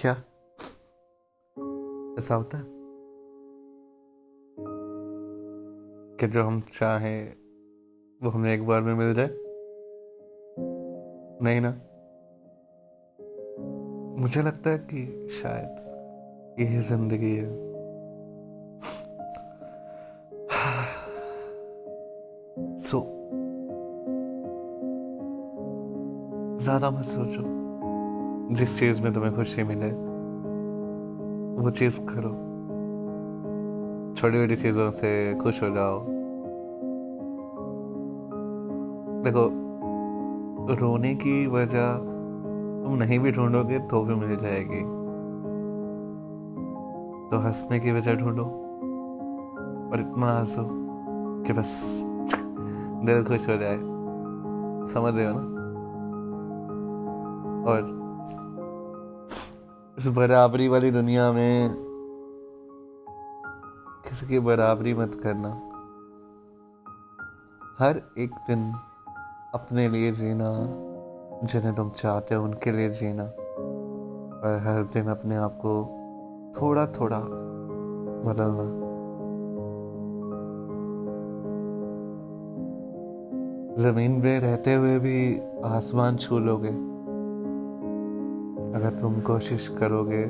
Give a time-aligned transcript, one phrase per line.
[0.00, 0.12] क्या?
[2.18, 2.64] ऐसा होता है?
[6.16, 7.34] कि जो हम चाहें,
[8.22, 9.30] वो हमें एक बार में मिल जाए?
[11.42, 11.70] नहीं ना?
[14.22, 15.68] मुझे लगता है कि शायद
[16.60, 17.48] यही ज़िंदगी है।
[22.78, 23.00] सो
[26.58, 27.67] ज़्यादा मत सोचो।
[28.52, 29.90] जिस चीज़ में तुम्हें खुशी मिले,
[31.62, 32.48] वो चीज़ करो।
[34.14, 36.04] छोटी छोटी चीज़ों से खुश हो जाओ।
[39.24, 39.68] देखो,
[40.74, 41.96] रोने की वजह
[42.84, 44.80] तुम नहीं भी ढूंढोगे तो भी मिल जाएगी।
[47.30, 48.44] तो हंसने की वजह ढूंढो
[49.92, 50.68] और इतना हंसो
[51.42, 52.00] कि बस
[53.06, 53.78] दिल खुश हो जाए।
[54.92, 55.58] समझ रहे हो ना?
[57.70, 58.07] और
[59.98, 61.70] इस बराबरी वाली दुनिया में
[64.08, 65.48] किसी की बराबरी मत करना।
[67.78, 68.72] हर एक दिन
[69.54, 70.52] अपने लिए जीना,
[71.46, 73.22] जिन्हें तुम चाहते हो उनके लिए जीना।
[74.40, 75.84] और हर दिन अपने आप को
[76.60, 77.20] थोड़ा थोड़ा
[78.24, 78.88] बदलना।
[83.82, 86.97] ज़मीन पे रहते हुए भी आसमान छू लोगे।
[88.74, 90.26] अगर तुम कोशिश करोगे,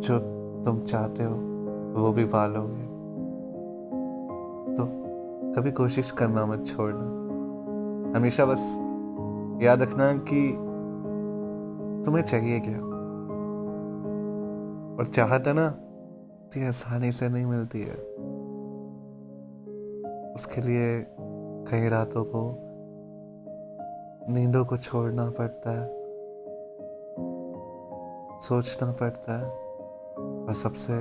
[0.00, 0.18] जो
[0.64, 1.34] तुम चाहते हो,
[2.00, 2.88] वो भी पालोगे।
[4.76, 4.84] तो
[5.52, 7.18] कभी कोशिश करना मत छोड़ना।
[8.18, 8.76] हमेशा बस
[9.62, 10.52] याद रखना कि
[12.04, 12.78] तुम्हें चाहिए क्या?
[14.98, 15.70] और चाहत है ना
[16.48, 17.94] तो आसानी से नहीं मिलती है।
[20.34, 21.06] उसके लिए
[21.70, 22.58] कई रातों को
[24.32, 25.97] नींदों को छोड़ना पड़ता है।
[28.42, 29.44] सोचना पड़ता है
[30.46, 30.92] और सबसे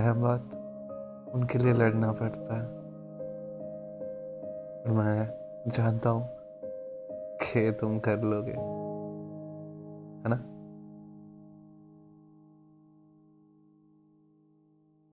[0.00, 0.40] अहम बात
[1.34, 2.62] उनके लिए लड़ना पड़ता है।
[4.94, 5.30] मैं
[5.68, 6.28] जानता हूँ
[7.42, 10.55] कि तुम कर लोगे, है ना?